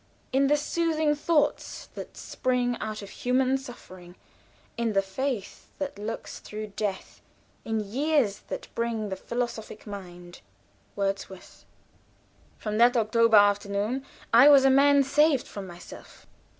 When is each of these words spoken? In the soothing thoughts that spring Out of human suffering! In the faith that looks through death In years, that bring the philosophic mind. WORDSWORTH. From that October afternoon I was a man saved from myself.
In 0.33 0.47
the 0.47 0.57
soothing 0.57 1.13
thoughts 1.13 1.85
that 1.93 2.17
spring 2.17 2.75
Out 2.81 3.03
of 3.03 3.11
human 3.11 3.59
suffering! 3.59 4.15
In 4.75 4.93
the 4.93 5.01
faith 5.03 5.67
that 5.77 5.99
looks 5.99 6.39
through 6.39 6.73
death 6.75 7.21
In 7.65 7.79
years, 7.81 8.39
that 8.47 8.67
bring 8.73 9.09
the 9.09 9.15
philosophic 9.15 9.85
mind. 9.85 10.41
WORDSWORTH. 10.95 11.65
From 12.57 12.79
that 12.79 12.97
October 12.97 13.37
afternoon 13.37 14.03
I 14.33 14.49
was 14.49 14.65
a 14.65 14.71
man 14.71 15.03
saved 15.03 15.47
from 15.47 15.67
myself. 15.67 16.25